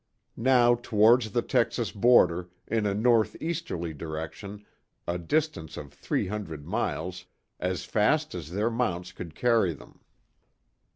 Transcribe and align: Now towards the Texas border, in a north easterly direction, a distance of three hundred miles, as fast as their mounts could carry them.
Now 0.35 0.73
towards 0.81 1.29
the 1.29 1.43
Texas 1.43 1.91
border, 1.91 2.49
in 2.65 2.87
a 2.87 2.95
north 2.95 3.35
easterly 3.39 3.93
direction, 3.93 4.65
a 5.07 5.19
distance 5.19 5.77
of 5.77 5.93
three 5.93 6.25
hundred 6.25 6.65
miles, 6.65 7.27
as 7.59 7.85
fast 7.85 8.33
as 8.33 8.49
their 8.49 8.71
mounts 8.71 9.11
could 9.11 9.35
carry 9.35 9.73
them. 9.75 9.99